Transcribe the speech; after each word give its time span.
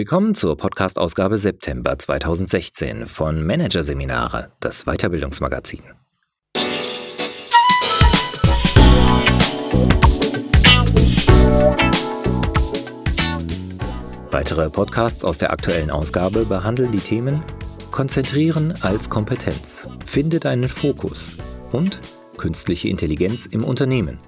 Willkommen 0.00 0.34
zur 0.34 0.56
Podcast-Ausgabe 0.56 1.36
September 1.36 1.98
2016 1.98 3.06
von 3.06 3.44
Managerseminare, 3.44 4.50
das 4.58 4.84
Weiterbildungsmagazin. 4.84 5.82
Weitere 14.30 14.70
Podcasts 14.70 15.22
aus 15.22 15.36
der 15.36 15.52
aktuellen 15.52 15.90
Ausgabe 15.90 16.46
behandeln 16.46 16.92
die 16.92 17.00
Themen 17.00 17.42
Konzentrieren 17.90 18.72
als 18.80 19.10
Kompetenz, 19.10 19.86
finde 20.06 20.40
deinen 20.40 20.70
Fokus 20.70 21.36
und 21.72 22.00
künstliche 22.38 22.88
Intelligenz 22.88 23.44
im 23.44 23.64
Unternehmen, 23.64 24.18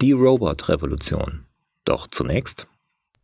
die 0.00 0.10
Robot-Revolution. 0.10 1.46
Doch 1.84 2.08
zunächst 2.08 2.66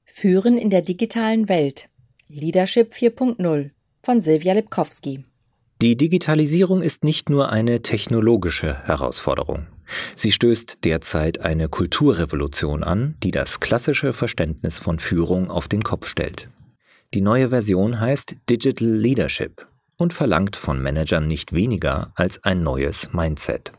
Führen 0.04 0.56
in 0.56 0.70
der 0.70 0.82
digitalen 0.82 1.48
Welt. 1.48 1.88
Leadership 2.28 2.92
4.0 2.92 3.70
von 4.02 4.20
Silvia 4.20 4.52
Lipkowski. 4.52 5.24
Die 5.80 5.96
Digitalisierung 5.96 6.82
ist 6.82 7.04
nicht 7.04 7.30
nur 7.30 7.50
eine 7.50 7.82
technologische 7.82 8.84
Herausforderung. 8.84 9.68
Sie 10.16 10.32
stößt 10.32 10.84
derzeit 10.84 11.40
eine 11.42 11.68
Kulturrevolution 11.68 12.82
an, 12.82 13.14
die 13.22 13.30
das 13.30 13.60
klassische 13.60 14.12
Verständnis 14.12 14.80
von 14.80 14.98
Führung 14.98 15.50
auf 15.52 15.68
den 15.68 15.84
Kopf 15.84 16.08
stellt. 16.08 16.48
Die 17.14 17.20
neue 17.20 17.50
Version 17.50 18.00
heißt 18.00 18.36
Digital 18.50 18.88
Leadership 18.88 19.64
und 19.96 20.12
verlangt 20.12 20.56
von 20.56 20.82
Managern 20.82 21.28
nicht 21.28 21.52
weniger 21.52 22.10
als 22.16 22.42
ein 22.42 22.64
neues 22.64 23.12
Mindset. 23.12 23.72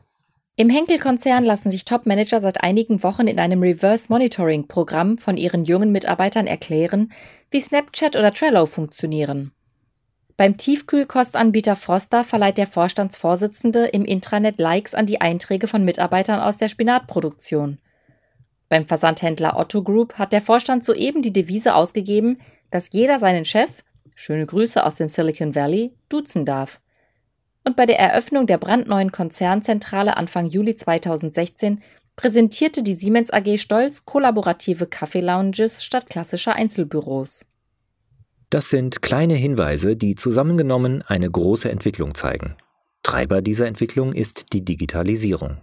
Im 0.60 0.72
Henkel-Konzern 0.72 1.44
lassen 1.44 1.70
sich 1.70 1.86
Top-Manager 1.86 2.42
seit 2.42 2.64
einigen 2.64 3.04
Wochen 3.04 3.28
in 3.28 3.40
einem 3.40 3.62
Reverse-Monitoring-Programm 3.62 5.20
von 5.20 5.38
ihren 5.38 5.66
jungen 5.66 5.92
Mitarbeitern 5.92 6.48
erklären, 6.48 7.12
wie 7.52 7.62
Snapchat 7.62 8.16
oder 8.16 8.34
Trello 8.34 8.66
funktionieren. 8.66 9.52
Beim 10.36 10.58
Tiefkühlkostanbieter 10.58 11.76
Froster 11.76 12.24
verleiht 12.24 12.58
der 12.58 12.66
Vorstandsvorsitzende 12.66 13.86
im 13.86 14.04
Intranet 14.04 14.60
Likes 14.60 14.96
an 14.96 15.06
die 15.06 15.22
Einträge 15.22 15.68
von 15.68 15.86
Mitarbeitern 15.86 16.40
aus 16.40 16.58
der 16.58 16.70
Spinatproduktion. 16.70 17.78
Beim 18.68 18.88
Versandhändler 18.88 19.58
Otto 19.58 19.84
Group 19.84 20.16
hat 20.16 20.34
der 20.34 20.42
Vorstand 20.42 20.84
soeben 20.84 21.22
die 21.22 21.34
Devise 21.34 21.76
ausgegeben, 21.76 22.40
dass 22.72 22.90
jeder 22.92 23.20
seinen 23.20 23.46
Chef, 23.46 23.84
schöne 24.16 24.48
Grüße 24.48 24.84
aus 24.84 24.96
dem 24.96 25.08
Silicon 25.08 25.54
Valley, 25.54 25.94
duzen 26.10 26.46
darf. 26.46 26.82
Und 27.68 27.76
bei 27.76 27.86
der 27.86 28.00
Eröffnung 28.00 28.48
der 28.48 28.60
brandneuen 28.60 29.12
Konzernzentrale 29.12 30.16
Anfang 30.16 30.46
Juli 30.46 30.76
2016 30.76 31.82
präsentierte 32.16 32.82
die 32.82 32.94
Siemens 32.94 33.30
AG 33.30 33.58
stolz 33.58 34.06
kollaborative 34.06 34.88
Kaffeelounges 34.88 35.84
statt 35.84 36.10
klassischer 36.10 36.56
Einzelbüros. 36.56 37.46
Das 38.50 38.70
sind 38.70 39.02
kleine 39.02 39.34
Hinweise, 39.34 39.98
die 39.98 40.16
zusammengenommen 40.16 41.04
eine 41.06 41.30
große 41.30 41.70
Entwicklung 41.70 42.16
zeigen. 42.16 42.56
Treiber 43.04 43.42
dieser 43.42 43.68
Entwicklung 43.68 44.14
ist 44.14 44.54
die 44.54 44.64
Digitalisierung. 44.64 45.58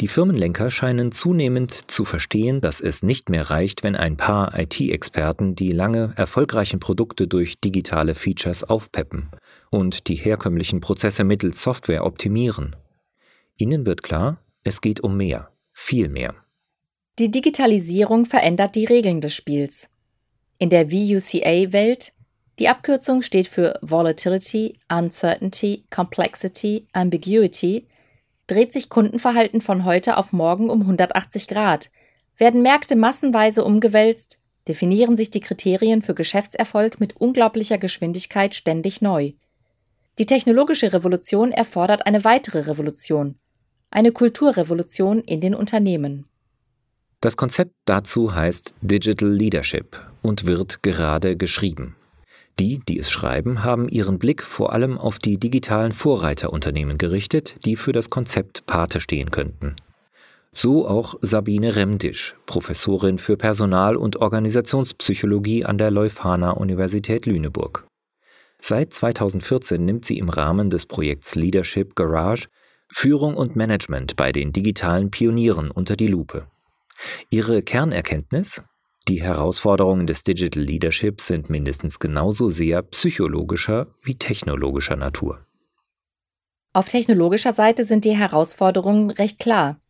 Die 0.00 0.08
Firmenlenker 0.08 0.70
scheinen 0.70 1.12
zunehmend 1.12 1.90
zu 1.90 2.06
verstehen, 2.06 2.62
dass 2.62 2.80
es 2.80 3.02
nicht 3.02 3.28
mehr 3.28 3.50
reicht, 3.50 3.82
wenn 3.82 3.96
ein 3.96 4.16
paar 4.16 4.58
IT-Experten 4.58 5.54
die 5.54 5.72
lange 5.72 6.14
erfolgreichen 6.16 6.80
Produkte 6.80 7.28
durch 7.28 7.60
digitale 7.60 8.14
Features 8.14 8.64
aufpeppen 8.64 9.28
und 9.70 10.08
die 10.08 10.14
herkömmlichen 10.14 10.80
Prozesse 10.80 11.22
mittels 11.22 11.62
Software 11.62 12.06
optimieren. 12.06 12.76
Ihnen 13.58 13.84
wird 13.84 14.02
klar, 14.02 14.42
es 14.64 14.80
geht 14.80 15.00
um 15.00 15.18
mehr, 15.18 15.50
viel 15.72 16.08
mehr. 16.08 16.34
Die 17.18 17.30
Digitalisierung 17.30 18.24
verändert 18.24 18.76
die 18.76 18.86
Regeln 18.86 19.20
des 19.20 19.34
Spiels. 19.34 19.86
In 20.56 20.70
der 20.70 20.90
VUCA-Welt, 20.90 22.14
die 22.58 22.68
Abkürzung 22.68 23.20
steht 23.20 23.48
für 23.48 23.78
Volatility, 23.82 24.78
Uncertainty, 24.88 25.84
Complexity, 25.90 26.86
Ambiguity, 26.92 27.86
dreht 28.50 28.72
sich 28.72 28.88
Kundenverhalten 28.88 29.60
von 29.60 29.84
heute 29.84 30.16
auf 30.16 30.32
morgen 30.32 30.70
um 30.70 30.80
180 30.80 31.46
Grad, 31.46 31.90
werden 32.36 32.62
Märkte 32.62 32.96
massenweise 32.96 33.64
umgewälzt, 33.64 34.40
definieren 34.66 35.16
sich 35.16 35.30
die 35.30 35.40
Kriterien 35.40 36.02
für 36.02 36.14
Geschäftserfolg 36.14 36.98
mit 36.98 37.16
unglaublicher 37.16 37.78
Geschwindigkeit 37.78 38.54
ständig 38.54 39.00
neu. 39.00 39.32
Die 40.18 40.26
technologische 40.26 40.92
Revolution 40.92 41.52
erfordert 41.52 42.06
eine 42.06 42.24
weitere 42.24 42.60
Revolution, 42.60 43.36
eine 43.90 44.12
Kulturrevolution 44.12 45.20
in 45.20 45.40
den 45.40 45.54
Unternehmen. 45.54 46.26
Das 47.20 47.36
Konzept 47.36 47.72
dazu 47.84 48.34
heißt 48.34 48.74
Digital 48.80 49.30
Leadership 49.30 50.02
und 50.22 50.46
wird 50.46 50.82
gerade 50.82 51.36
geschrieben. 51.36 51.96
Die, 52.60 52.78
die 52.78 52.98
es 52.98 53.10
schreiben, 53.10 53.64
haben 53.64 53.88
ihren 53.88 54.18
Blick 54.18 54.42
vor 54.42 54.74
allem 54.74 54.98
auf 54.98 55.18
die 55.18 55.38
digitalen 55.38 55.92
Vorreiterunternehmen 55.92 56.98
gerichtet, 56.98 57.56
die 57.64 57.74
für 57.74 57.92
das 57.92 58.10
Konzept 58.10 58.66
Pate 58.66 59.00
stehen 59.00 59.30
könnten. 59.30 59.76
So 60.52 60.86
auch 60.86 61.14
Sabine 61.22 61.74
Remdisch, 61.74 62.36
Professorin 62.44 63.16
für 63.16 63.38
Personal- 63.38 63.96
und 63.96 64.20
Organisationspsychologie 64.20 65.64
an 65.64 65.78
der 65.78 65.90
Leuphana 65.90 66.50
Universität 66.50 67.24
Lüneburg. 67.24 67.86
Seit 68.60 68.92
2014 68.92 69.82
nimmt 69.82 70.04
sie 70.04 70.18
im 70.18 70.28
Rahmen 70.28 70.68
des 70.68 70.84
Projekts 70.84 71.36
Leadership 71.36 71.96
Garage 71.96 72.48
Führung 72.92 73.36
und 73.36 73.56
Management 73.56 74.16
bei 74.16 74.32
den 74.32 74.52
digitalen 74.52 75.10
Pionieren 75.10 75.70
unter 75.70 75.96
die 75.96 76.08
Lupe. 76.08 76.46
Ihre 77.30 77.62
Kernerkenntnis? 77.62 78.62
Die 79.10 79.22
Herausforderungen 79.24 80.06
des 80.06 80.22
Digital 80.22 80.62
Leaderships 80.62 81.26
sind 81.26 81.50
mindestens 81.50 81.98
genauso 81.98 82.48
sehr 82.48 82.80
psychologischer 82.80 83.88
wie 84.04 84.14
technologischer 84.14 84.94
Natur. 84.94 85.44
Auf 86.72 86.86
technologischer 86.86 87.52
Seite 87.52 87.84
sind 87.84 88.04
die 88.04 88.16
Herausforderungen 88.16 89.10
recht 89.10 89.40
klar. 89.40 89.80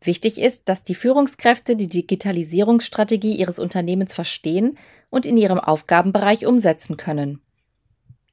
Wichtig 0.00 0.40
ist, 0.40 0.70
dass 0.70 0.82
die 0.82 0.94
Führungskräfte 0.94 1.76
die 1.76 1.88
Digitalisierungsstrategie 1.88 3.36
ihres 3.36 3.58
Unternehmens 3.58 4.14
verstehen 4.14 4.78
und 5.10 5.26
in 5.26 5.36
ihrem 5.36 5.60
Aufgabenbereich 5.60 6.46
umsetzen 6.46 6.96
können. 6.96 7.42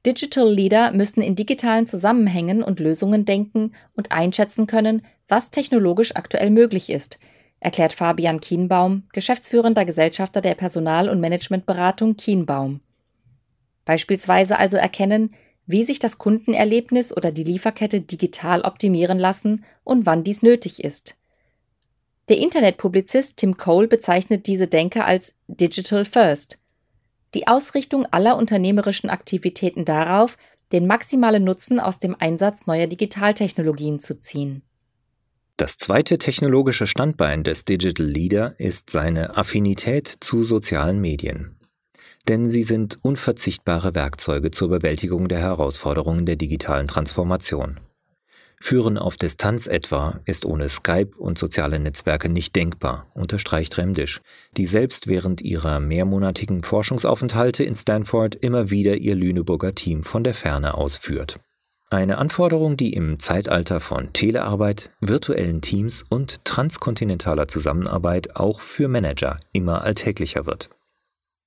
Digital 0.06 0.50
Leader 0.50 0.92
müssen 0.92 1.20
in 1.20 1.36
digitalen 1.36 1.86
Zusammenhängen 1.86 2.62
und 2.62 2.80
Lösungen 2.80 3.26
denken 3.26 3.74
und 3.96 4.12
einschätzen 4.12 4.66
können, 4.66 5.02
was 5.28 5.50
technologisch 5.50 6.16
aktuell 6.16 6.50
möglich 6.50 6.88
ist, 6.88 7.18
erklärt 7.60 7.92
Fabian 7.92 8.40
Kienbaum, 8.40 9.04
geschäftsführender 9.12 9.84
Gesellschafter 9.84 10.40
der 10.40 10.54
Personal- 10.54 11.08
und 11.08 11.20
Managementberatung 11.20 12.16
Kienbaum. 12.16 12.80
Beispielsweise 13.84 14.58
also 14.58 14.76
erkennen, 14.76 15.34
wie 15.66 15.84
sich 15.84 15.98
das 15.98 16.18
Kundenerlebnis 16.18 17.14
oder 17.16 17.30
die 17.32 17.44
Lieferkette 17.44 18.00
digital 18.00 18.62
optimieren 18.62 19.18
lassen 19.18 19.64
und 19.84 20.06
wann 20.06 20.24
dies 20.24 20.42
nötig 20.42 20.82
ist. 20.82 21.16
Der 22.28 22.38
Internetpublizist 22.38 23.38
Tim 23.38 23.56
Cole 23.56 23.88
bezeichnet 23.88 24.46
diese 24.46 24.66
Denke 24.66 25.04
als 25.04 25.34
Digital 25.46 26.04
First. 26.04 26.58
Die 27.34 27.46
Ausrichtung 27.46 28.06
aller 28.06 28.36
unternehmerischen 28.36 29.10
Aktivitäten 29.10 29.84
darauf, 29.84 30.36
den 30.72 30.86
maximalen 30.86 31.44
Nutzen 31.44 31.80
aus 31.80 31.98
dem 31.98 32.14
Einsatz 32.18 32.66
neuer 32.66 32.86
Digitaltechnologien 32.86 34.00
zu 34.00 34.18
ziehen. 34.18 34.62
Das 35.58 35.76
zweite 35.76 36.18
technologische 36.18 36.86
Standbein 36.86 37.42
des 37.42 37.64
Digital 37.64 38.06
Leader 38.06 38.54
ist 38.60 38.90
seine 38.90 39.36
Affinität 39.36 40.14
zu 40.20 40.44
sozialen 40.44 41.00
Medien. 41.00 41.56
Denn 42.28 42.46
sie 42.46 42.62
sind 42.62 42.96
unverzichtbare 43.02 43.96
Werkzeuge 43.96 44.52
zur 44.52 44.68
Bewältigung 44.68 45.26
der 45.26 45.40
Herausforderungen 45.40 46.26
der 46.26 46.36
digitalen 46.36 46.86
Transformation. 46.86 47.80
Führen 48.60 48.96
auf 48.98 49.16
Distanz 49.16 49.66
etwa 49.66 50.20
ist 50.26 50.46
ohne 50.46 50.68
Skype 50.68 51.16
und 51.16 51.38
soziale 51.38 51.80
Netzwerke 51.80 52.28
nicht 52.28 52.54
denkbar, 52.54 53.10
unterstreicht 53.14 53.78
Remdisch, 53.78 54.20
die 54.56 54.66
selbst 54.66 55.08
während 55.08 55.40
ihrer 55.40 55.80
mehrmonatigen 55.80 56.62
Forschungsaufenthalte 56.62 57.64
in 57.64 57.74
Stanford 57.74 58.36
immer 58.36 58.70
wieder 58.70 58.94
ihr 58.94 59.16
Lüneburger 59.16 59.74
Team 59.74 60.04
von 60.04 60.22
der 60.22 60.34
Ferne 60.34 60.74
ausführt. 60.74 61.40
Eine 61.90 62.18
Anforderung, 62.18 62.76
die 62.76 62.92
im 62.92 63.18
Zeitalter 63.18 63.80
von 63.80 64.12
Telearbeit, 64.12 64.90
virtuellen 65.00 65.62
Teams 65.62 66.04
und 66.06 66.44
transkontinentaler 66.44 67.48
Zusammenarbeit 67.48 68.36
auch 68.36 68.60
für 68.60 68.88
Manager 68.88 69.40
immer 69.52 69.84
alltäglicher 69.84 70.44
wird. 70.44 70.68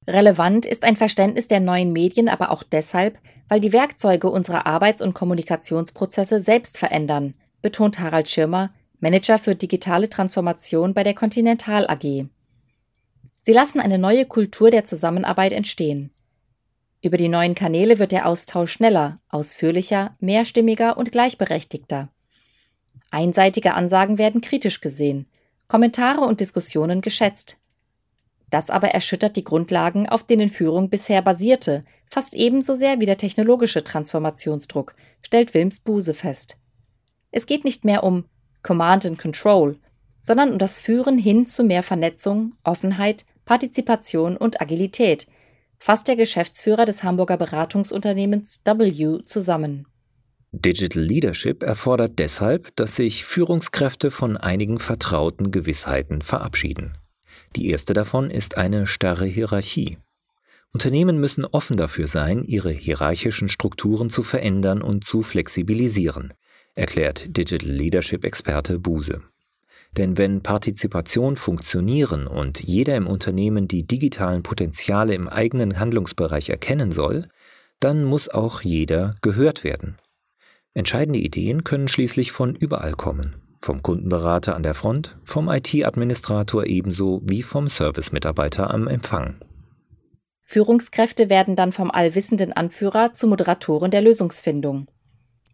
Relevant 0.08 0.66
ist 0.66 0.84
ein 0.84 0.96
Verständnis 0.96 1.48
der 1.48 1.60
neuen 1.60 1.94
Medien 1.94 2.28
aber 2.28 2.50
auch 2.50 2.64
deshalb, 2.64 3.20
weil 3.50 3.60
die 3.60 3.72
Werkzeuge 3.72 4.32
unserer 4.32 4.66
Arbeits- 4.66 5.04
und 5.04 5.14
Kommunikationsprozesse 5.14 6.42
selbst 6.42 6.80
verändern, 6.80 7.36
betont 7.62 8.00
Harald 8.00 8.28
Schirmer, 8.28 8.72
Manager 9.00 9.38
für 9.38 9.54
digitale 9.54 10.10
Transformation 10.10 10.96
bei 10.96 11.04
der 11.04 11.14
Continental 11.14 11.88
AG. 11.88 12.26
Sie 13.42 13.54
lassen 13.54 13.80
eine 13.80 14.00
neue 14.00 14.26
Kultur 14.26 14.72
der 14.72 14.86
Zusammenarbeit 14.86 15.54
entstehen. 15.54 16.12
Über 17.04 17.18
die 17.18 17.30
neuen 17.30 17.56
Kanäle 17.56 17.98
wird 17.98 18.12
der 18.12 18.28
Austausch 18.28 18.72
schneller, 18.72 19.20
ausführlicher, 19.30 20.16
mehrstimmiger 20.20 20.98
und 20.98 21.12
gleichberechtigter. 21.12 22.10
Einseitige 23.10 23.74
Ansagen 23.74 24.18
werden 24.18 24.42
kritisch 24.42 24.82
gesehen, 24.82 25.26
Kommentare 25.68 26.22
und 26.22 26.40
Diskussionen 26.40 27.02
geschätzt. 27.02 27.58
Das 28.52 28.70
aber 28.70 28.90
erschüttert 28.90 29.36
die 29.36 29.44
Grundlagen, 29.44 30.08
auf 30.08 30.26
denen 30.26 30.50
Führung 30.50 30.90
bisher 30.90 31.22
basierte, 31.22 31.86
fast 32.06 32.34
ebenso 32.36 32.76
sehr 32.76 33.00
wie 33.00 33.06
der 33.06 33.18
technologische 33.18 33.84
Transformationsdruck, 33.84 34.94
stellt 35.22 35.54
Wilms 35.54 35.80
Buse 35.80 36.14
fest. 36.14 36.58
Es 37.32 37.46
geht 37.46 37.64
nicht 37.64 37.86
mehr 37.86 38.04
um 38.04 38.26
Command 38.62 39.06
and 39.06 39.18
Control, 39.18 39.80
sondern 40.20 40.52
um 40.52 40.60
das 40.60 40.80
Führen 40.80 41.18
hin 41.18 41.48
zu 41.48 41.64
mehr 41.64 41.82
Vernetzung, 41.82 42.54
Offenheit, 42.64 43.26
Partizipation 43.46 44.38
und 44.38 44.62
Agilität, 44.62 45.28
fasst 45.82 46.08
der 46.08 46.16
Geschäftsführer 46.16 46.86
des 46.86 47.02
Hamburger 47.02 47.38
Beratungsunternehmens 47.38 48.62
W 48.64 49.18
zusammen. 49.26 49.88
Digital 50.52 51.02
Leadership 51.02 51.64
erfordert 51.64 52.20
deshalb, 52.20 52.76
dass 52.76 52.98
sich 52.98 53.26
Führungskräfte 53.26 54.12
von 54.12 54.38
einigen 54.38 54.78
vertrauten 54.78 55.50
Gewissheiten 55.50 56.22
verabschieden. 56.22 56.98
Die 57.56 57.70
erste 57.70 57.94
davon 57.94 58.30
ist 58.30 58.58
eine 58.58 58.86
starre 58.86 59.26
Hierarchie. 59.26 59.98
Unternehmen 60.72 61.20
müssen 61.20 61.46
offen 61.46 61.78
dafür 61.78 62.08
sein, 62.08 62.44
ihre 62.44 62.72
hierarchischen 62.72 63.50
Strukturen 63.50 64.12
zu 64.12 64.22
verändern 64.22 64.84
und 64.84 65.04
zu 65.04 65.24
flexibilisieren, 65.24 66.34
erklärt 66.76 67.36
Digital 67.36 67.68
Leadership 67.68 68.24
Experte 68.24 68.78
Buse. 68.78 69.24
Denn 69.98 70.18
wenn 70.18 70.42
Partizipation 70.42 71.36
funktionieren 71.36 72.28
und 72.28 72.62
jeder 72.62 72.96
im 72.96 73.08
Unternehmen 73.08 73.68
die 73.68 73.86
digitalen 73.86 74.42
Potenziale 74.42 75.14
im 75.14 75.28
eigenen 75.28 75.80
Handlungsbereich 75.80 76.50
erkennen 76.50 76.92
soll, 76.92 77.28
dann 77.80 78.06
muss 78.06 78.30
auch 78.30 78.62
jeder 78.62 79.16
gehört 79.22 79.64
werden. 79.64 79.98
Entscheidende 80.74 81.20
Ideen 81.20 81.66
können 81.66 81.90
schließlich 81.90 82.32
von 82.32 82.56
überall 82.56 82.94
kommen. 82.94 83.36
Vom 83.58 83.84
Kundenberater 83.84 84.56
an 84.56 84.64
der 84.64 84.74
Front, 84.74 85.18
vom 85.24 85.50
IT-Administrator 85.50 86.66
ebenso 86.66 87.22
wie 87.26 87.44
vom 87.44 87.68
Service-Mitarbeiter 87.68 88.74
am 88.74 88.88
Empfang. 88.88 89.36
Führungskräfte 90.42 91.30
werden 91.30 91.56
dann 91.56 91.72
vom 91.72 91.92
allwissenden 91.92 92.54
Anführer 92.54 93.14
zu 93.14 93.28
Moderatoren 93.28 93.92
der 93.92 94.02
Lösungsfindung. 94.02 94.88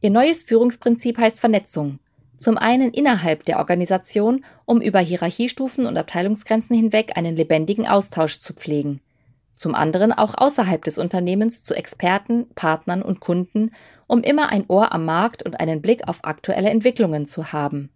Ihr 0.02 0.12
neues 0.12 0.44
Führungsprinzip 0.44 1.18
heißt 1.18 1.40
Vernetzung. 1.40 2.00
Zum 2.40 2.58
einen 2.58 2.92
innerhalb 2.92 3.46
der 3.46 3.58
Organisation, 3.58 4.46
um 4.66 4.82
über 4.82 5.00
Hierarchiestufen 5.00 5.86
und 5.86 5.98
Abteilungsgrenzen 5.98 6.76
hinweg 6.76 7.14
einen 7.16 7.36
lebendigen 7.36 7.88
Austausch 7.88 8.40
zu 8.40 8.54
pflegen. 8.54 9.02
Zum 9.56 9.74
anderen 9.74 10.14
auch 10.14 10.36
außerhalb 10.38 10.84
des 10.84 11.00
Unternehmens 11.00 11.64
zu 11.64 11.74
Experten, 11.74 12.48
Partnern 12.54 13.02
und 13.02 13.20
Kunden, 13.20 13.72
um 14.06 14.22
immer 14.22 14.50
ein 14.50 14.66
Ohr 14.68 14.92
am 14.92 15.06
Markt 15.06 15.44
und 15.44 15.60
einen 15.60 15.82
Blick 15.82 16.08
auf 16.08 16.24
aktuelle 16.24 16.70
Entwicklungen 16.70 17.26
zu 17.26 17.52
haben. 17.52 17.90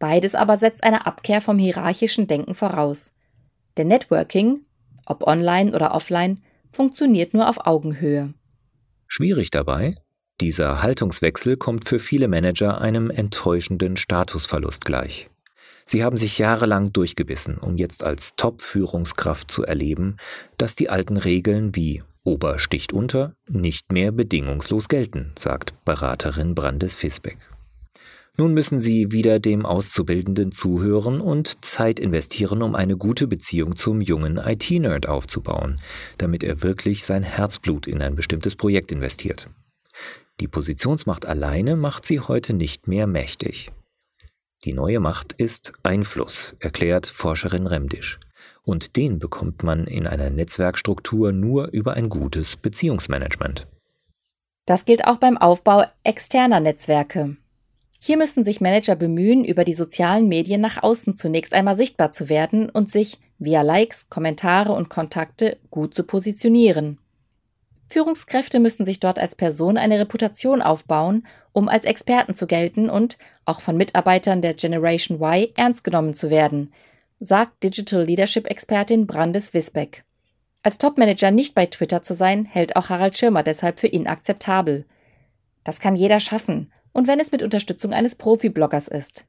Beides 0.00 0.34
aber 0.34 0.56
setzt 0.56 0.82
eine 0.82 1.06
Abkehr 1.06 1.40
vom 1.40 1.58
hierarchischen 1.58 2.26
Denken 2.26 2.54
voraus. 2.54 3.14
Denn 3.76 3.86
Networking, 3.86 4.62
ob 5.06 5.26
online 5.26 5.72
oder 5.72 5.94
offline, 5.94 6.42
funktioniert 6.72 7.34
nur 7.34 7.48
auf 7.48 7.66
Augenhöhe. 7.66 8.34
Schwierig 9.06 9.50
dabei, 9.50 9.96
dieser 10.40 10.82
Haltungswechsel 10.82 11.56
kommt 11.56 11.88
für 11.88 11.98
viele 11.98 12.28
Manager 12.28 12.80
einem 12.80 13.10
enttäuschenden 13.10 13.96
Statusverlust 13.96 14.84
gleich. 14.84 15.28
Sie 15.84 16.04
haben 16.04 16.16
sich 16.16 16.38
jahrelang 16.38 16.92
durchgebissen, 16.92 17.58
um 17.58 17.76
jetzt 17.76 18.04
als 18.04 18.34
Top-Führungskraft 18.36 19.50
zu 19.50 19.64
erleben, 19.64 20.16
dass 20.56 20.76
die 20.76 20.88
alten 20.88 21.16
Regeln 21.16 21.74
wie 21.74 22.02
Ober 22.22 22.58
sticht 22.58 22.92
unter 22.92 23.34
nicht 23.48 23.92
mehr 23.92 24.12
bedingungslos 24.12 24.88
gelten, 24.88 25.32
sagt 25.36 25.74
Beraterin 25.84 26.54
Brandes 26.54 26.94
Fisbeck. 26.94 27.38
Nun 28.36 28.54
müssen 28.54 28.78
Sie 28.78 29.10
wieder 29.10 29.38
dem 29.38 29.66
Auszubildenden 29.66 30.52
zuhören 30.52 31.20
und 31.20 31.64
Zeit 31.64 31.98
investieren, 31.98 32.62
um 32.62 32.74
eine 32.74 32.96
gute 32.96 33.26
Beziehung 33.26 33.74
zum 33.74 34.00
jungen 34.00 34.38
IT-Nerd 34.38 35.08
aufzubauen, 35.08 35.76
damit 36.18 36.42
er 36.42 36.62
wirklich 36.62 37.04
sein 37.04 37.22
Herzblut 37.22 37.86
in 37.86 38.00
ein 38.00 38.14
bestimmtes 38.14 38.56
Projekt 38.56 38.92
investiert. 38.92 39.50
Die 40.40 40.48
Positionsmacht 40.48 41.26
alleine 41.26 41.76
macht 41.76 42.06
sie 42.06 42.18
heute 42.18 42.54
nicht 42.54 42.88
mehr 42.88 43.06
mächtig. 43.06 43.70
Die 44.64 44.72
neue 44.72 44.98
Macht 44.98 45.34
ist 45.34 45.74
Einfluss, 45.82 46.56
erklärt 46.60 47.06
Forscherin 47.06 47.66
Remdisch. 47.66 48.18
Und 48.62 48.96
den 48.96 49.18
bekommt 49.18 49.62
man 49.62 49.86
in 49.86 50.06
einer 50.06 50.30
Netzwerkstruktur 50.30 51.32
nur 51.32 51.68
über 51.72 51.94
ein 51.94 52.08
gutes 52.08 52.56
Beziehungsmanagement. 52.56 53.66
Das 54.64 54.86
gilt 54.86 55.06
auch 55.06 55.16
beim 55.16 55.36
Aufbau 55.36 55.84
externer 56.04 56.60
Netzwerke. 56.60 57.36
Hier 57.98 58.16
müssen 58.16 58.44
sich 58.44 58.62
Manager 58.62 58.96
bemühen, 58.96 59.44
über 59.44 59.64
die 59.64 59.74
sozialen 59.74 60.28
Medien 60.28 60.62
nach 60.62 60.82
außen 60.82 61.14
zunächst 61.14 61.52
einmal 61.52 61.76
sichtbar 61.76 62.12
zu 62.12 62.30
werden 62.30 62.70
und 62.70 62.88
sich 62.88 63.18
via 63.38 63.60
Likes, 63.60 64.08
Kommentare 64.08 64.72
und 64.72 64.88
Kontakte 64.88 65.58
gut 65.70 65.94
zu 65.94 66.04
positionieren. 66.04 66.98
Führungskräfte 67.90 68.60
müssen 68.60 68.84
sich 68.84 69.00
dort 69.00 69.18
als 69.18 69.34
Person 69.34 69.76
eine 69.76 69.98
Reputation 69.98 70.62
aufbauen, 70.62 71.26
um 71.52 71.68
als 71.68 71.84
Experten 71.84 72.36
zu 72.36 72.46
gelten 72.46 72.88
und 72.88 73.18
auch 73.44 73.60
von 73.60 73.76
Mitarbeitern 73.76 74.42
der 74.42 74.54
Generation 74.54 75.20
Y 75.20 75.48
ernst 75.56 75.82
genommen 75.82 76.14
zu 76.14 76.30
werden, 76.30 76.72
sagt 77.18 77.64
Digital 77.64 78.04
Leadership 78.04 78.46
Expertin 78.48 79.08
Brandes 79.08 79.54
Wisbeck. 79.54 80.04
Als 80.62 80.78
Topmanager 80.78 81.32
nicht 81.32 81.56
bei 81.56 81.66
Twitter 81.66 82.00
zu 82.00 82.14
sein, 82.14 82.44
hält 82.44 82.76
auch 82.76 82.90
Harald 82.90 83.18
Schirmer 83.18 83.42
deshalb 83.42 83.80
für 83.80 83.88
inakzeptabel. 83.88 84.84
Das 85.64 85.80
kann 85.80 85.96
jeder 85.96 86.20
schaffen, 86.20 86.72
und 86.92 87.08
wenn 87.08 87.18
es 87.18 87.32
mit 87.32 87.42
Unterstützung 87.42 87.92
eines 87.92 88.14
Profi-Bloggers 88.14 88.86
ist. 88.86 89.26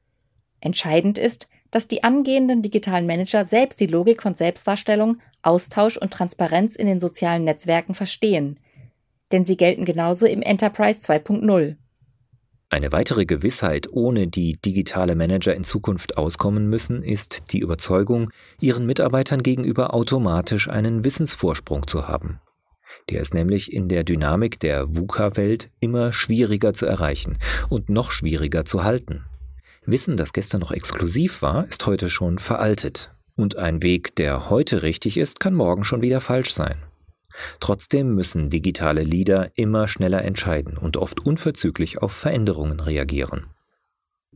Entscheidend 0.60 1.18
ist, 1.18 1.48
dass 1.72 1.88
die 1.88 2.04
angehenden 2.04 2.62
digitalen 2.62 3.06
Manager 3.06 3.44
selbst 3.44 3.80
die 3.80 3.86
Logik 3.86 4.22
von 4.22 4.36
Selbstdarstellung, 4.36 5.16
Austausch 5.42 5.96
und 5.96 6.12
Transparenz 6.12 6.76
in 6.76 6.86
den 6.86 7.00
sozialen 7.00 7.42
Netzwerken 7.42 7.94
verstehen. 7.94 8.60
Denn 9.32 9.44
sie 9.44 9.56
gelten 9.56 9.84
genauso 9.84 10.26
im 10.26 10.42
Enterprise 10.42 11.00
2.0. 11.00 11.76
Eine 12.68 12.92
weitere 12.92 13.26
Gewissheit, 13.26 13.88
ohne 13.90 14.28
die 14.28 14.58
digitale 14.62 15.14
Manager 15.14 15.54
in 15.54 15.64
Zukunft 15.64 16.16
auskommen 16.16 16.68
müssen, 16.68 17.02
ist 17.02 17.52
die 17.52 17.58
Überzeugung, 17.58 18.30
ihren 18.60 18.86
Mitarbeitern 18.86 19.42
gegenüber 19.42 19.92
automatisch 19.94 20.68
einen 20.68 21.04
Wissensvorsprung 21.04 21.86
zu 21.86 22.06
haben. 22.06 22.40
Der 23.10 23.20
ist 23.20 23.34
nämlich 23.34 23.72
in 23.72 23.88
der 23.88 24.04
Dynamik 24.04 24.60
der 24.60 24.94
VUCA-Welt 24.94 25.70
immer 25.80 26.12
schwieriger 26.12 26.72
zu 26.72 26.86
erreichen 26.86 27.38
und 27.68 27.88
noch 27.88 28.10
schwieriger 28.10 28.64
zu 28.64 28.84
halten. 28.84 29.24
Wissen, 29.84 30.16
das 30.16 30.32
gestern 30.32 30.60
noch 30.60 30.70
exklusiv 30.70 31.42
war, 31.42 31.66
ist 31.66 31.86
heute 31.86 32.08
schon 32.08 32.38
veraltet. 32.38 33.10
Und 33.36 33.56
ein 33.56 33.82
Weg, 33.82 34.14
der 34.16 34.50
heute 34.50 34.82
richtig 34.82 35.16
ist, 35.16 35.40
kann 35.40 35.54
morgen 35.54 35.84
schon 35.84 36.02
wieder 36.02 36.20
falsch 36.20 36.54
sein. 36.54 36.76
Trotzdem 37.60 38.14
müssen 38.14 38.50
digitale 38.50 39.02
Leader 39.02 39.50
immer 39.56 39.88
schneller 39.88 40.22
entscheiden 40.22 40.76
und 40.76 40.96
oft 40.96 41.26
unverzüglich 41.26 41.98
auf 41.98 42.12
Veränderungen 42.12 42.78
reagieren. 42.78 43.46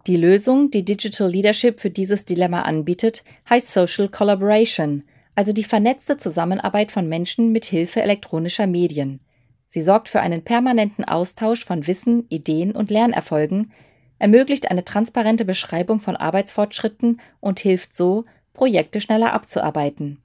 Die 0.07 0.17
Lösung, 0.17 0.71
die 0.71 0.85
Digital 0.85 1.29
Leadership 1.29 1.81
für 1.81 1.91
dieses 1.91 2.25
Dilemma 2.25 2.63
anbietet, 2.63 3.23
heißt 3.51 3.73
Social 3.73 4.09
Collaboration, 4.09 5.03
also 5.35 5.53
die 5.53 5.65
vernetzte 5.65 6.17
Zusammenarbeit 6.17 6.91
von 6.91 7.09
Menschen 7.09 7.53
mit 7.53 7.67
Hilfe 7.67 8.03
elektronischer 8.03 8.67
Medien. 8.67 9.21
Sie 9.69 9.83
sorgt 9.83 10.09
für 10.09 10.21
einen 10.21 10.43
permanenten 10.43 11.05
Austausch 11.05 11.65
von 11.65 11.87
Wissen, 11.87 12.25
Ideen 12.31 12.73
und 12.73 12.91
Lernerfolgen, 12.91 13.73
ermöglicht 14.19 14.71
eine 14.71 14.85
transparente 14.85 15.45
Beschreibung 15.45 16.01
von 16.01 16.17
Arbeitsfortschritten 16.17 17.21
und 17.41 17.61
hilft 17.61 17.95
so, 17.95 18.25
Projekte 18.53 19.01
schneller 19.01 19.33
abzuarbeiten. 19.33 20.19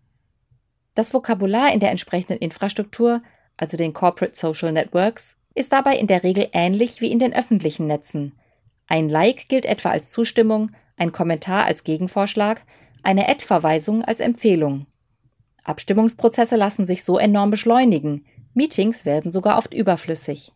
Das 0.95 1.13
Vokabular 1.13 1.73
in 1.73 1.79
der 1.79 1.91
entsprechenden 1.91 2.37
Infrastruktur, 2.37 3.21
also 3.57 3.77
den 3.77 3.93
Corporate 3.93 4.37
Social 4.37 4.71
Networks, 4.71 5.41
ist 5.53 5.71
dabei 5.71 5.97
in 5.97 6.07
der 6.07 6.23
Regel 6.23 6.47
ähnlich 6.53 7.01
wie 7.01 7.11
in 7.11 7.19
den 7.19 7.33
öffentlichen 7.33 7.87
Netzen. 7.87 8.33
Ein 8.87 9.09
Like 9.09 9.47
gilt 9.49 9.65
etwa 9.65 9.89
als 9.89 10.09
Zustimmung, 10.09 10.71
ein 10.97 11.11
Kommentar 11.11 11.65
als 11.65 11.83
Gegenvorschlag, 11.83 12.63
eine 13.03 13.27
Ad-Verweisung 13.27 14.03
als 14.03 14.19
Empfehlung. 14.19 14.85
Abstimmungsprozesse 15.63 16.55
lassen 16.55 16.85
sich 16.85 17.03
so 17.03 17.17
enorm 17.17 17.51
beschleunigen, 17.51 18.25
Meetings 18.53 19.05
werden 19.05 19.31
sogar 19.31 19.57
oft 19.57 19.73
überflüssig. 19.73 20.51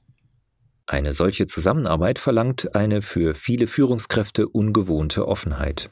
Eine 0.87 1.13
solche 1.13 1.47
Zusammenarbeit 1.47 2.19
verlangt 2.19 2.75
eine 2.75 3.01
für 3.01 3.33
viele 3.33 3.67
Führungskräfte 3.67 4.47
ungewohnte 4.47 5.27
Offenheit. 5.27 5.89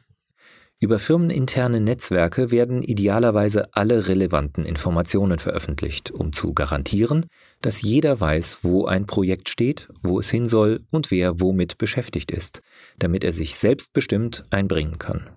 Über 0.79 0.99
firmeninterne 0.99 1.79
Netzwerke 1.79 2.51
werden 2.51 2.83
idealerweise 2.83 3.73
alle 3.73 4.09
relevanten 4.09 4.65
Informationen 4.65 5.39
veröffentlicht, 5.39 6.11
um 6.11 6.33
zu 6.33 6.53
garantieren, 6.53 7.25
dass 7.61 7.81
jeder 7.81 8.19
weiß, 8.19 8.59
wo 8.63 8.85
ein 8.85 9.07
Projekt 9.07 9.47
steht, 9.47 9.87
wo 10.03 10.19
es 10.19 10.29
hin 10.29 10.47
soll 10.47 10.81
und 10.91 11.09
wer 11.09 11.39
womit 11.39 11.77
beschäftigt 11.77 12.31
ist, 12.31 12.61
damit 12.99 13.23
er 13.23 13.31
sich 13.31 13.55
selbstbestimmt 13.55 14.43
einbringen 14.49 14.99
kann. 14.99 15.29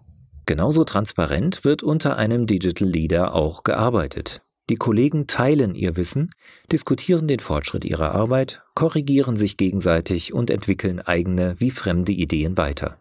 Genauso 0.46 0.84
transparent 0.84 1.64
wird 1.64 1.82
unter 1.82 2.16
einem 2.16 2.46
Digital 2.46 2.88
Leader 2.88 3.34
auch 3.34 3.62
gearbeitet. 3.62 4.42
Die 4.68 4.76
Kollegen 4.76 5.28
teilen 5.28 5.76
ihr 5.76 5.96
Wissen, 5.96 6.30
diskutieren 6.72 7.28
den 7.28 7.38
Fortschritt 7.38 7.84
ihrer 7.84 8.12
Arbeit, 8.12 8.62
korrigieren 8.74 9.36
sich 9.36 9.56
gegenseitig 9.56 10.34
und 10.34 10.50
entwickeln 10.50 11.00
eigene 11.00 11.54
wie 11.60 11.70
fremde 11.70 12.10
Ideen 12.10 12.56
weiter. 12.56 12.98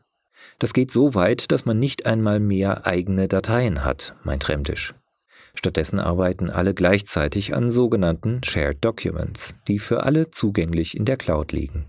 Das 0.60 0.74
geht 0.74 0.92
so 0.92 1.16
weit, 1.16 1.52
dass 1.52 1.66
man 1.66 1.80
nicht 1.80 2.06
einmal 2.06 2.40
mehr 2.40 2.86
eigene 2.86 3.28
Dateien 3.28 3.84
hat, 3.84 4.16
meint 4.24 4.48
Remdisch. 4.48 4.94
Stattdessen 5.56 6.00
arbeiten 6.00 6.50
alle 6.50 6.74
gleichzeitig 6.74 7.56
an 7.56 7.72
sogenannten 7.72 8.44
Shared 8.44 8.84
Documents, 8.84 9.56
die 9.68 9.80
für 9.80 10.04
alle 10.04 10.30
zugänglich 10.30 10.96
in 10.96 11.06
der 11.06 11.18
Cloud 11.18 11.52
liegen. 11.52 11.86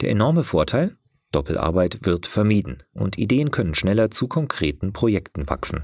Der 0.00 0.10
enorme 0.10 0.42
Vorteil? 0.42 0.96
Doppelarbeit 1.30 1.98
wird 2.02 2.26
vermieden 2.26 2.82
und 2.94 3.18
Ideen 3.18 3.50
können 3.50 3.74
schneller 3.74 4.10
zu 4.10 4.26
konkreten 4.26 4.92
Projekten 4.92 5.48
wachsen. 5.48 5.82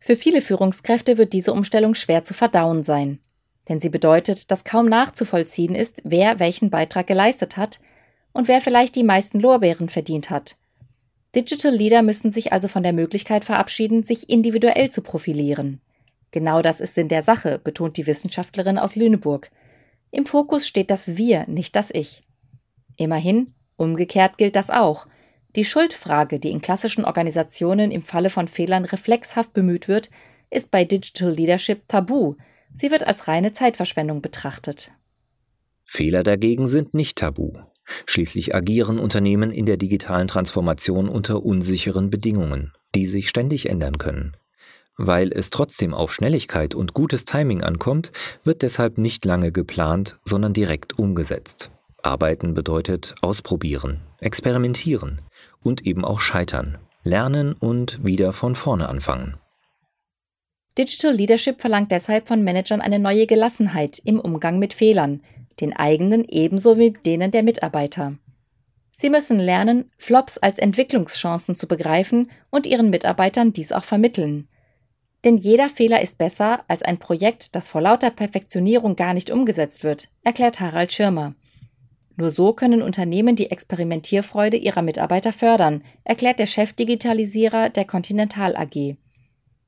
Für 0.00 0.16
viele 0.16 0.40
Führungskräfte 0.40 1.18
wird 1.18 1.32
diese 1.32 1.52
Umstellung 1.52 1.94
schwer 1.94 2.22
zu 2.22 2.34
verdauen 2.34 2.82
sein, 2.82 3.18
denn 3.68 3.80
sie 3.80 3.88
bedeutet, 3.88 4.50
dass 4.50 4.64
kaum 4.64 4.86
nachzuvollziehen 4.86 5.74
ist, 5.74 6.02
wer 6.04 6.38
welchen 6.38 6.70
Beitrag 6.70 7.06
geleistet 7.06 7.56
hat 7.56 7.80
und 8.32 8.48
wer 8.48 8.60
vielleicht 8.60 8.94
die 8.96 9.02
meisten 9.02 9.40
Lorbeeren 9.40 9.88
verdient 9.88 10.30
hat. 10.30 10.56
Digital 11.34 11.74
Leader 11.74 12.02
müssen 12.02 12.30
sich 12.30 12.52
also 12.52 12.68
von 12.68 12.82
der 12.82 12.92
Möglichkeit 12.92 13.44
verabschieden, 13.44 14.02
sich 14.02 14.30
individuell 14.30 14.90
zu 14.90 15.02
profilieren. 15.02 15.80
Genau 16.30 16.62
das 16.62 16.80
ist 16.80 16.94
Sinn 16.94 17.08
der 17.08 17.22
Sache, 17.22 17.58
betont 17.58 17.96
die 17.96 18.06
Wissenschaftlerin 18.06 18.78
aus 18.78 18.96
Lüneburg. 18.96 19.50
Im 20.10 20.26
Fokus 20.26 20.66
steht 20.66 20.90
das 20.90 21.16
Wir, 21.16 21.46
nicht 21.46 21.76
das 21.76 21.90
Ich. 21.90 22.22
Immerhin, 22.96 23.52
umgekehrt 23.76 24.38
gilt 24.38 24.56
das 24.56 24.70
auch. 24.70 25.06
Die 25.56 25.64
Schuldfrage, 25.64 26.38
die 26.38 26.50
in 26.50 26.60
klassischen 26.60 27.04
Organisationen 27.04 27.90
im 27.90 28.02
Falle 28.02 28.30
von 28.30 28.48
Fehlern 28.48 28.84
reflexhaft 28.84 29.54
bemüht 29.54 29.88
wird, 29.88 30.10
ist 30.50 30.70
bei 30.70 30.84
Digital 30.84 31.30
Leadership 31.30 31.88
tabu. 31.88 32.34
Sie 32.74 32.90
wird 32.90 33.06
als 33.06 33.28
reine 33.28 33.52
Zeitverschwendung 33.52 34.20
betrachtet. 34.20 34.92
Fehler 35.84 36.22
dagegen 36.22 36.68
sind 36.68 36.92
nicht 36.92 37.16
tabu. 37.16 37.52
Schließlich 38.04 38.54
agieren 38.54 38.98
Unternehmen 38.98 39.50
in 39.50 39.64
der 39.64 39.78
digitalen 39.78 40.28
Transformation 40.28 41.08
unter 41.08 41.42
unsicheren 41.42 42.10
Bedingungen, 42.10 42.72
die 42.94 43.06
sich 43.06 43.30
ständig 43.30 43.70
ändern 43.70 43.96
können. 43.96 44.36
Weil 44.98 45.32
es 45.32 45.48
trotzdem 45.48 45.94
auf 45.94 46.12
Schnelligkeit 46.12 46.74
und 46.74 46.92
gutes 46.92 47.24
Timing 47.24 47.62
ankommt, 47.62 48.12
wird 48.44 48.60
deshalb 48.60 48.98
nicht 48.98 49.24
lange 49.24 49.50
geplant, 49.52 50.16
sondern 50.24 50.52
direkt 50.52 50.98
umgesetzt. 50.98 51.70
Arbeiten 52.02 52.52
bedeutet 52.52 53.14
ausprobieren, 53.22 54.02
experimentieren 54.20 55.22
und 55.68 55.86
eben 55.86 56.04
auch 56.04 56.20
scheitern, 56.20 56.78
lernen 57.04 57.52
und 57.52 58.04
wieder 58.04 58.32
von 58.32 58.54
vorne 58.54 58.88
anfangen. 58.88 59.36
Digital 60.78 61.12
Leadership 61.14 61.60
verlangt 61.60 61.92
deshalb 61.92 62.26
von 62.26 62.42
Managern 62.42 62.80
eine 62.80 62.98
neue 62.98 63.26
Gelassenheit 63.26 64.00
im 64.04 64.18
Umgang 64.18 64.58
mit 64.58 64.72
Fehlern, 64.72 65.20
den 65.60 65.74
eigenen 65.76 66.24
ebenso 66.24 66.78
wie 66.78 66.92
denen 66.92 67.30
der 67.30 67.42
Mitarbeiter. 67.42 68.14
Sie 68.96 69.10
müssen 69.10 69.38
lernen, 69.38 69.90
Flops 69.98 70.38
als 70.38 70.58
Entwicklungschancen 70.58 71.54
zu 71.54 71.68
begreifen 71.68 72.30
und 72.50 72.66
ihren 72.66 72.90
Mitarbeitern 72.90 73.52
dies 73.52 73.70
auch 73.70 73.84
vermitteln. 73.84 74.48
Denn 75.24 75.36
jeder 75.36 75.68
Fehler 75.68 76.00
ist 76.00 76.16
besser 76.16 76.64
als 76.68 76.82
ein 76.82 76.98
Projekt, 76.98 77.54
das 77.54 77.68
vor 77.68 77.80
lauter 77.80 78.10
Perfektionierung 78.10 78.96
gar 78.96 79.14
nicht 79.14 79.30
umgesetzt 79.30 79.84
wird, 79.84 80.08
erklärt 80.24 80.60
Harald 80.60 80.92
Schirmer. 80.92 81.34
Nur 82.18 82.32
so 82.32 82.52
können 82.52 82.82
Unternehmen 82.82 83.36
die 83.36 83.52
Experimentierfreude 83.52 84.56
ihrer 84.56 84.82
Mitarbeiter 84.82 85.32
fördern, 85.32 85.84
erklärt 86.02 86.40
der 86.40 86.46
Chefdigitalisierer 86.46 87.70
der 87.70 87.84
Continental 87.84 88.56
AG. 88.56 88.96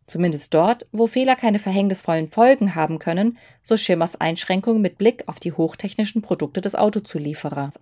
Zumindest 0.09 0.52
dort, 0.52 0.88
wo 0.90 1.07
Fehler 1.07 1.37
keine 1.37 1.61
verhängnisvollen 1.61 2.26
Folgen 2.26 2.75
haben 2.75 2.99
können, 2.99 3.38
so 3.62 3.76
Schimmers 3.76 4.21
Einschränkung 4.21 4.80
mit 4.80 4.99
Blick 4.99 5.23
auf 5.28 5.38
die 5.38 5.52
hochtechnischen 5.52 6.23
Produkte 6.23 6.61
des 6.61 6.75
Autozulieferers. 6.75 7.78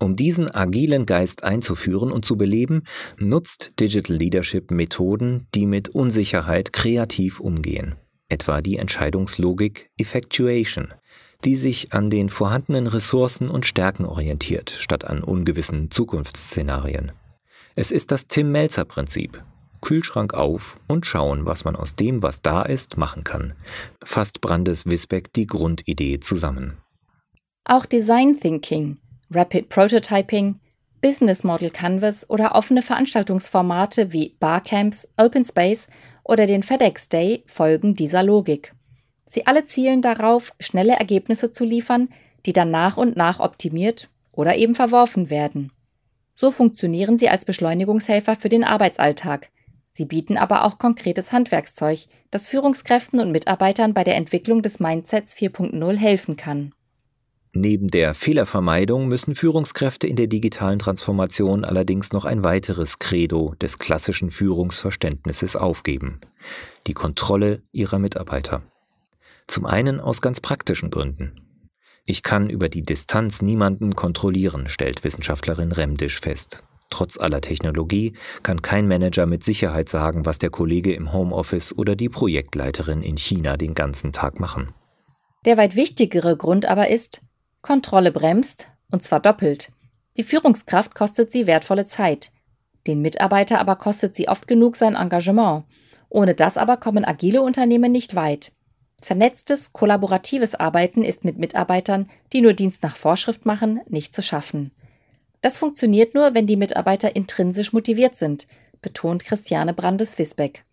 Um 0.00 0.16
diesen 0.16 0.52
agilen 0.52 1.06
Geist 1.06 1.44
einzuführen 1.44 2.10
und 2.10 2.24
zu 2.24 2.36
beleben, 2.36 2.82
nutzt 3.18 3.78
Digital 3.78 4.16
Leadership 4.16 4.72
Methoden, 4.72 5.46
die 5.54 5.66
mit 5.66 5.90
Unsicherheit 5.90 6.72
kreativ 6.72 7.38
umgehen. 7.38 7.94
Etwa 8.28 8.60
die 8.60 8.76
Entscheidungslogik 8.76 9.92
Effectuation, 9.98 10.94
die 11.44 11.56
sich 11.56 11.92
an 11.92 12.10
den 12.10 12.28
vorhandenen 12.28 12.86
Ressourcen 12.86 13.48
und 13.48 13.66
Stärken 13.66 14.04
orientiert, 14.04 14.70
statt 14.78 15.04
an 15.04 15.22
ungewissen 15.22 15.90
Zukunftsszenarien. 15.90 17.12
Es 17.74 17.90
ist 17.90 18.10
das 18.10 18.26
Tim-Melzer-Prinzip. 18.26 19.42
Kühlschrank 19.80 20.34
auf 20.34 20.78
und 20.86 21.06
schauen, 21.06 21.46
was 21.46 21.64
man 21.64 21.76
aus 21.76 21.96
dem, 21.96 22.22
was 22.22 22.42
da 22.42 22.62
ist, 22.62 22.96
machen 22.96 23.24
kann. 23.24 23.54
Fasst 24.04 24.40
Brandes 24.40 24.86
Wisbeck 24.86 25.32
die 25.32 25.46
Grundidee 25.46 26.20
zusammen. 26.20 26.76
Auch 27.64 27.86
Design 27.86 28.38
Thinking, 28.38 28.98
Rapid 29.30 29.68
Prototyping, 29.68 30.60
Business 31.00 31.44
Model 31.44 31.70
Canvas 31.70 32.28
oder 32.28 32.54
offene 32.54 32.82
Veranstaltungsformate 32.82 34.12
wie 34.12 34.36
Barcamps, 34.38 35.08
Open 35.16 35.44
Space 35.44 35.88
oder 36.24 36.46
den 36.46 36.62
FedEx 36.62 37.08
Day 37.08 37.42
folgen 37.46 37.94
dieser 37.94 38.22
Logik. 38.22 38.74
Sie 39.32 39.46
alle 39.46 39.62
zielen 39.62 40.02
darauf, 40.02 40.50
schnelle 40.58 40.94
Ergebnisse 40.94 41.52
zu 41.52 41.64
liefern, 41.64 42.08
die 42.46 42.52
dann 42.52 42.72
nach 42.72 42.96
und 42.96 43.16
nach 43.16 43.38
optimiert 43.38 44.08
oder 44.32 44.56
eben 44.56 44.74
verworfen 44.74 45.30
werden. 45.30 45.70
So 46.34 46.50
funktionieren 46.50 47.16
sie 47.16 47.28
als 47.28 47.44
Beschleunigungshelfer 47.44 48.34
für 48.34 48.48
den 48.48 48.64
Arbeitsalltag. 48.64 49.50
Sie 49.88 50.04
bieten 50.04 50.36
aber 50.36 50.64
auch 50.64 50.78
konkretes 50.78 51.30
Handwerkszeug, 51.30 52.06
das 52.32 52.48
Führungskräften 52.48 53.20
und 53.20 53.30
Mitarbeitern 53.30 53.94
bei 53.94 54.02
der 54.02 54.16
Entwicklung 54.16 54.62
des 54.62 54.80
Mindsets 54.80 55.36
4.0 55.36 55.96
helfen 55.96 56.36
kann. 56.36 56.74
Neben 57.52 57.86
der 57.86 58.14
Fehlervermeidung 58.14 59.06
müssen 59.06 59.36
Führungskräfte 59.36 60.08
in 60.08 60.16
der 60.16 60.26
digitalen 60.26 60.80
Transformation 60.80 61.64
allerdings 61.64 62.12
noch 62.12 62.24
ein 62.24 62.42
weiteres 62.42 62.98
Credo 62.98 63.54
des 63.60 63.78
klassischen 63.78 64.30
Führungsverständnisses 64.30 65.54
aufgeben. 65.54 66.20
Die 66.88 66.94
Kontrolle 66.94 67.62
ihrer 67.70 68.00
Mitarbeiter. 68.00 68.62
Zum 69.50 69.66
einen 69.66 69.98
aus 69.98 70.20
ganz 70.20 70.38
praktischen 70.38 70.90
Gründen. 70.90 71.32
Ich 72.06 72.22
kann 72.22 72.48
über 72.48 72.68
die 72.68 72.82
Distanz 72.82 73.42
niemanden 73.42 73.96
kontrollieren, 73.96 74.68
stellt 74.68 75.02
Wissenschaftlerin 75.02 75.72
Remdisch 75.72 76.20
fest. 76.20 76.62
Trotz 76.88 77.18
aller 77.18 77.40
Technologie 77.40 78.12
kann 78.44 78.62
kein 78.62 78.86
Manager 78.86 79.26
mit 79.26 79.42
Sicherheit 79.42 79.88
sagen, 79.88 80.24
was 80.24 80.38
der 80.38 80.50
Kollege 80.50 80.94
im 80.94 81.12
Homeoffice 81.12 81.76
oder 81.76 81.96
die 81.96 82.08
Projektleiterin 82.08 83.02
in 83.02 83.16
China 83.16 83.56
den 83.56 83.74
ganzen 83.74 84.12
Tag 84.12 84.38
machen. 84.38 84.72
Der 85.44 85.56
weit 85.56 85.74
wichtigere 85.74 86.36
Grund 86.36 86.66
aber 86.66 86.88
ist, 86.88 87.22
Kontrolle 87.60 88.12
bremst, 88.12 88.70
und 88.92 89.02
zwar 89.02 89.18
doppelt. 89.18 89.72
Die 90.16 90.22
Führungskraft 90.22 90.94
kostet 90.94 91.32
sie 91.32 91.48
wertvolle 91.48 91.88
Zeit. 91.88 92.30
Den 92.86 93.02
Mitarbeiter 93.02 93.58
aber 93.58 93.74
kostet 93.74 94.14
sie 94.14 94.28
oft 94.28 94.46
genug 94.46 94.76
sein 94.76 94.94
Engagement. 94.94 95.64
Ohne 96.08 96.36
das 96.36 96.56
aber 96.56 96.76
kommen 96.76 97.04
agile 97.04 97.42
Unternehmen 97.42 97.90
nicht 97.90 98.14
weit. 98.14 98.52
Vernetztes, 99.00 99.72
kollaboratives 99.72 100.54
Arbeiten 100.54 101.02
ist 101.04 101.24
mit 101.24 101.38
Mitarbeitern, 101.38 102.10
die 102.32 102.40
nur 102.40 102.52
Dienst 102.52 102.82
nach 102.82 102.96
Vorschrift 102.96 103.46
machen, 103.46 103.80
nicht 103.88 104.14
zu 104.14 104.22
schaffen. 104.22 104.72
Das 105.40 105.56
funktioniert 105.56 106.14
nur, 106.14 106.34
wenn 106.34 106.46
die 106.46 106.56
Mitarbeiter 106.56 107.16
intrinsisch 107.16 107.72
motiviert 107.72 108.14
sind, 108.14 108.46
betont 108.82 109.24
Christiane 109.24 109.72
Brandes-Wisbeck. 109.72 110.64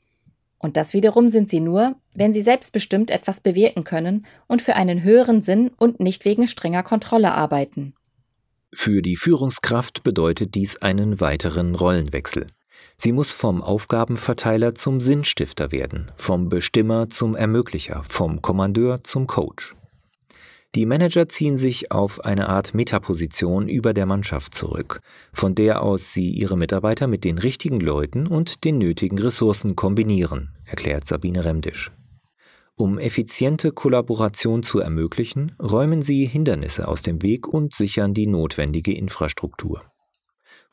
Und 0.60 0.76
das 0.76 0.94
wiederum 0.94 1.30
sind 1.30 1.50
sie 1.50 1.60
nur, 1.60 1.96
wenn 2.14 2.34
sie 2.34 2.42
selbstbestimmt 2.42 3.12
etwas 3.12 3.40
bewirken 3.40 3.84
können 3.84 4.26
und 4.48 4.62
für 4.62 4.76
einen 4.76 5.04
höheren 5.04 5.42
Sinn 5.42 5.72
und 5.78 6.00
nicht 6.00 6.26
wegen 6.26 6.48
strenger 6.48 6.84
Kontrolle 6.84 7.32
arbeiten. 7.32 7.94
Für 8.74 9.02
die 9.02 9.16
Führungskraft 9.16 10.04
bedeutet 10.04 10.56
dies 10.56 10.78
einen 10.78 11.22
weiteren 11.22 11.76
Rollenwechsel. 11.76 12.48
Sie 13.00 13.12
muss 13.12 13.32
vom 13.32 13.62
Aufgabenverteiler 13.62 14.74
zum 14.74 15.00
Sinnstifter 15.00 15.72
werden, 15.72 16.12
vom 16.16 16.50
Bestimmer 16.50 17.10
zum 17.10 17.36
Ermöglicher, 17.36 18.04
vom 18.10 18.42
Kommandeur 18.42 19.02
zum 19.04 19.28
Coach. 19.28 19.76
Die 20.74 20.86
Manager 20.86 21.30
ziehen 21.30 21.58
sich 21.58 21.92
auf 21.92 22.26
eine 22.26 22.50
Art 22.50 22.74
Metaposition 22.74 23.68
über 23.68 23.94
der 23.94 24.06
Mannschaft 24.06 24.54
zurück, 24.54 25.00
von 25.32 25.56
der 25.56 25.82
aus 25.82 26.12
sie 26.12 26.32
ihre 26.32 26.58
Mitarbeiter 26.58 27.08
mit 27.08 27.24
den 27.24 27.38
richtigen 27.38 27.80
Leuten 27.80 28.28
und 28.28 28.64
den 28.64 28.80
nötigen 28.80 29.20
Ressourcen 29.20 29.76
kombinieren, 29.76 30.50
erklärt 30.66 31.06
Sabine 31.06 31.46
Remdisch. 31.46 31.92
Um 32.76 33.00
effiziente 33.00 33.72
Kollaboration 33.72 34.62
zu 34.62 34.80
ermöglichen, 34.80 35.56
räumen 35.62 36.02
sie 36.02 36.26
Hindernisse 36.26 36.88
aus 36.88 37.02
dem 37.02 37.22
Weg 37.22 37.48
und 37.48 37.74
sichern 37.74 38.14
die 38.14 38.28
notwendige 38.28 38.94
Infrastruktur. 38.94 39.84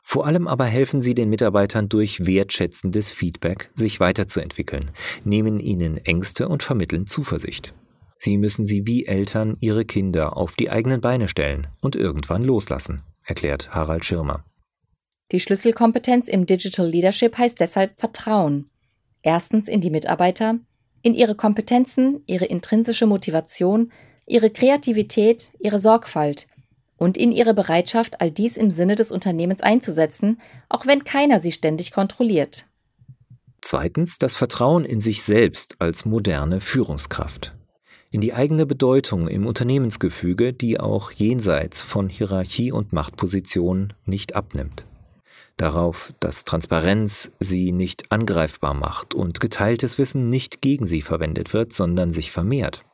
Vor 0.07 0.27
allem 0.27 0.47
aber 0.47 0.65
helfen 0.65 1.01
sie 1.01 1.15
den 1.15 1.31
Mitarbeitern 1.31 1.89
durch 1.89 2.27
wertschätzendes 2.27 3.11
Feedback, 3.11 3.71
sich 3.73 3.99
weiterzuentwickeln, 3.99 4.91
nehmen 5.23 5.59
ihnen 5.59 5.97
Ängste 5.97 6.47
und 6.47 6.61
vermitteln 6.61 7.07
Zuversicht. 7.07 7.73
Sie 8.15 8.37
müssen 8.37 8.67
sie 8.67 8.85
wie 8.85 9.07
Eltern 9.07 9.57
ihre 9.59 9.83
Kinder 9.83 10.37
auf 10.37 10.55
die 10.55 10.69
eigenen 10.69 11.01
Beine 11.01 11.27
stellen 11.27 11.67
und 11.81 11.95
irgendwann 11.95 12.43
loslassen, 12.43 13.01
erklärt 13.23 13.71
Harald 13.71 14.05
Schirmer. 14.05 14.45
Die 15.31 15.39
Schlüsselkompetenz 15.39 16.27
im 16.27 16.45
Digital 16.45 16.87
Leadership 16.87 17.35
heißt 17.35 17.59
deshalb 17.59 17.99
Vertrauen. 17.99 18.69
Erstens 19.23 19.67
in 19.67 19.81
die 19.81 19.89
Mitarbeiter, 19.89 20.59
in 21.01 21.15
ihre 21.15 21.33
Kompetenzen, 21.33 22.21
ihre 22.27 22.45
intrinsische 22.45 23.07
Motivation, 23.07 23.91
ihre 24.27 24.51
Kreativität, 24.51 25.51
ihre 25.59 25.79
Sorgfalt 25.79 26.45
und 26.97 27.17
in 27.17 27.31
ihre 27.31 27.53
Bereitschaft, 27.53 28.21
all 28.21 28.31
dies 28.31 28.57
im 28.57 28.71
Sinne 28.71 28.95
des 28.95 29.11
Unternehmens 29.11 29.61
einzusetzen, 29.61 30.39
auch 30.69 30.85
wenn 30.85 31.03
keiner 31.03 31.39
sie 31.39 31.51
ständig 31.51 31.91
kontrolliert. 31.91 32.65
Zweitens 33.61 34.19
das 34.19 34.35
Vertrauen 34.35 34.85
in 34.85 34.99
sich 34.99 35.23
selbst 35.23 35.75
als 35.79 36.05
moderne 36.05 36.61
Führungskraft. 36.61 37.55
In 38.11 38.21
die 38.21 38.33
eigene 38.33 38.65
Bedeutung 38.65 39.27
im 39.27 39.45
Unternehmensgefüge, 39.45 40.53
die 40.53 40.79
auch 40.79 41.11
jenseits 41.11 41.81
von 41.81 42.07
Hierarchie 42.07 42.71
und 42.71 42.93
Machtpositionen 42.93 43.93
nicht 44.05 44.35
abnimmt. 44.35 44.85
Darauf, 45.57 46.13
dass 46.19 46.43
Transparenz 46.43 47.31
sie 47.39 47.71
nicht 47.71 48.11
angreifbar 48.11 48.73
macht 48.73 49.13
und 49.13 49.39
geteiltes 49.39 49.97
Wissen 49.97 50.29
nicht 50.29 50.61
gegen 50.61 50.85
sie 50.85 51.01
verwendet 51.01 51.53
wird, 51.53 51.73
sondern 51.73 52.11
sich 52.11 52.31
vermehrt. 52.31 52.85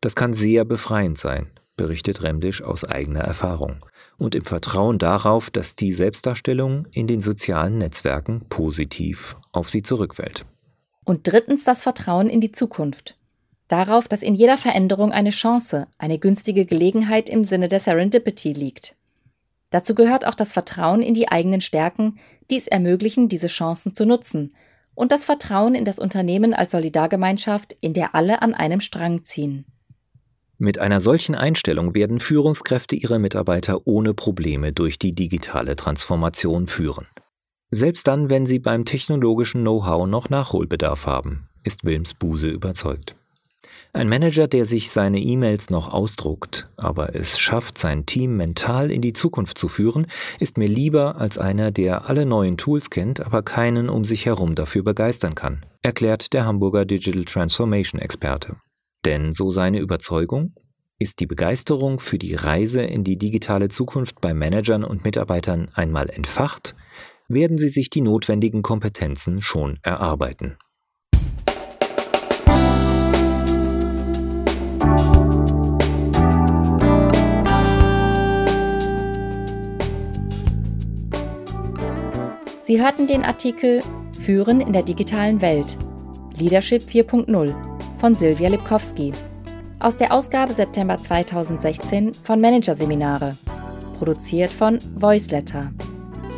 Das 0.00 0.14
kann 0.14 0.32
sehr 0.32 0.64
befreiend 0.64 1.18
sein, 1.18 1.50
berichtet 1.80 2.22
Remdisch 2.22 2.62
aus 2.62 2.84
eigener 2.84 3.20
Erfahrung 3.20 3.76
und 4.18 4.34
im 4.34 4.44
Vertrauen 4.44 4.98
darauf, 4.98 5.48
dass 5.48 5.76
die 5.76 5.94
Selbstdarstellung 5.94 6.86
in 6.92 7.06
den 7.06 7.22
sozialen 7.22 7.78
Netzwerken 7.78 8.44
positiv 8.50 9.34
auf 9.50 9.70
sie 9.70 9.80
zurückfällt. 9.80 10.44
Und 11.06 11.20
drittens 11.22 11.64
das 11.64 11.82
Vertrauen 11.82 12.28
in 12.28 12.42
die 12.42 12.52
Zukunft. 12.52 13.16
Darauf, 13.68 14.08
dass 14.08 14.22
in 14.22 14.34
jeder 14.34 14.58
Veränderung 14.58 15.10
eine 15.10 15.30
Chance, 15.30 15.86
eine 15.96 16.18
günstige 16.18 16.66
Gelegenheit 16.66 17.30
im 17.30 17.44
Sinne 17.44 17.68
der 17.68 17.80
Serendipity 17.80 18.52
liegt. 18.52 18.94
Dazu 19.70 19.94
gehört 19.94 20.26
auch 20.26 20.34
das 20.34 20.52
Vertrauen 20.52 21.00
in 21.00 21.14
die 21.14 21.30
eigenen 21.30 21.62
Stärken, 21.62 22.18
die 22.50 22.56
es 22.58 22.66
ermöglichen, 22.66 23.30
diese 23.30 23.46
Chancen 23.46 23.94
zu 23.94 24.04
nutzen, 24.04 24.52
und 24.94 25.12
das 25.12 25.24
Vertrauen 25.24 25.74
in 25.74 25.86
das 25.86 25.98
Unternehmen 25.98 26.52
als 26.52 26.72
Solidargemeinschaft, 26.72 27.74
in 27.80 27.94
der 27.94 28.14
alle 28.14 28.42
an 28.42 28.52
einem 28.52 28.80
Strang 28.80 29.22
ziehen. 29.22 29.64
Mit 30.62 30.78
einer 30.78 31.00
solchen 31.00 31.34
Einstellung 31.34 31.94
werden 31.94 32.20
Führungskräfte 32.20 32.94
ihre 32.94 33.18
Mitarbeiter 33.18 33.86
ohne 33.86 34.12
Probleme 34.12 34.74
durch 34.74 34.98
die 34.98 35.14
digitale 35.14 35.74
Transformation 35.74 36.66
führen. 36.66 37.06
Selbst 37.70 38.06
dann, 38.06 38.28
wenn 38.28 38.44
sie 38.44 38.58
beim 38.58 38.84
technologischen 38.84 39.62
Know-how 39.62 40.06
noch 40.06 40.28
Nachholbedarf 40.28 41.06
haben, 41.06 41.48
ist 41.64 41.84
Wilms 41.84 42.12
Buse 42.12 42.48
überzeugt. 42.48 43.16
Ein 43.94 44.10
Manager, 44.10 44.48
der 44.48 44.66
sich 44.66 44.90
seine 44.90 45.20
E-Mails 45.20 45.70
noch 45.70 45.94
ausdruckt, 45.94 46.68
aber 46.76 47.14
es 47.14 47.38
schafft, 47.38 47.78
sein 47.78 48.04
Team 48.04 48.36
mental 48.36 48.90
in 48.90 49.00
die 49.00 49.14
Zukunft 49.14 49.56
zu 49.56 49.68
führen, 49.68 50.08
ist 50.40 50.58
mir 50.58 50.68
lieber 50.68 51.16
als 51.16 51.38
einer, 51.38 51.70
der 51.70 52.06
alle 52.10 52.26
neuen 52.26 52.58
Tools 52.58 52.90
kennt, 52.90 53.20
aber 53.24 53.42
keinen 53.42 53.88
um 53.88 54.04
sich 54.04 54.26
herum 54.26 54.54
dafür 54.54 54.82
begeistern 54.82 55.34
kann, 55.34 55.64
erklärt 55.80 56.34
der 56.34 56.44
Hamburger 56.44 56.84
Digital 56.84 57.24
Transformation 57.24 57.98
Experte. 57.98 58.56
Denn 59.04 59.32
so 59.32 59.48
seine 59.48 59.80
Überzeugung, 59.80 60.52
ist 60.98 61.20
die 61.20 61.26
Begeisterung 61.26 61.98
für 61.98 62.18
die 62.18 62.34
Reise 62.34 62.82
in 62.82 63.04
die 63.04 63.16
digitale 63.16 63.68
Zukunft 63.68 64.20
bei 64.20 64.34
Managern 64.34 64.84
und 64.84 65.02
Mitarbeitern 65.04 65.70
einmal 65.72 66.10
entfacht, 66.10 66.74
werden 67.26 67.56
sie 67.56 67.68
sich 67.68 67.88
die 67.88 68.02
notwendigen 68.02 68.60
Kompetenzen 68.60 69.40
schon 69.40 69.78
erarbeiten. 69.82 70.58
Sie 82.60 82.80
hörten 82.80 83.06
den 83.06 83.24
Artikel 83.24 83.82
Führen 84.20 84.60
in 84.60 84.74
der 84.74 84.82
digitalen 84.82 85.40
Welt 85.40 85.78
Leadership 86.36 86.82
4.0 86.82 87.69
von 88.00 88.14
Silvia 88.14 88.48
Lipkowski. 88.48 89.12
Aus 89.78 89.98
der 89.98 90.12
Ausgabe 90.12 90.54
September 90.54 90.96
2016 90.96 92.14
von 92.14 92.40
Managerseminare. 92.40 93.36
Produziert 93.98 94.50
von 94.50 94.78
Voiceletter. 94.96 95.70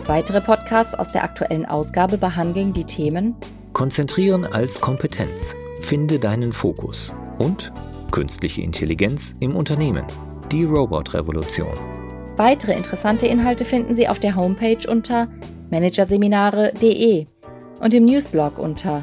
Weitere 0.07 0.41
Podcasts 0.41 0.95
aus 0.95 1.13
der 1.13 1.23
aktuellen 1.23 1.65
Ausgabe 1.65 2.19
behandeln 2.19 2.73
die 2.73 2.85
Themen 2.85 3.37
Konzentrieren 3.73 4.45
als 4.45 4.81
Kompetenz. 4.81 5.55
Finde 5.81 6.19
deinen 6.19 6.53
Fokus. 6.53 7.15
Und 7.39 7.73
Künstliche 8.11 8.61
Intelligenz 8.61 9.35
im 9.41 9.57
Unternehmen. 9.57 10.05
Die 10.51 10.65
Robot-Revolution. 10.65 11.73
Weitere 12.37 12.73
interessante 12.73 13.27
Inhalte 13.27 13.65
finden 13.65 13.95
Sie 13.95 14.09
auf 14.09 14.19
der 14.19 14.35
Homepage 14.35 14.91
unter 14.91 15.29
managerseminare.de 15.71 17.27
und 17.81 17.95
im 17.95 18.05
Newsblog 18.05 18.59
unter 18.59 19.03